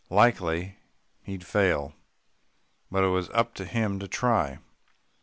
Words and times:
Likely 0.09 0.77
he'd 1.21 1.45
fail, 1.45 1.93
but 2.89 3.03
it 3.03 3.09
was 3.09 3.29
up 3.35 3.53
to 3.53 3.65
him 3.65 3.99
to 3.99 4.07
try. 4.07 4.57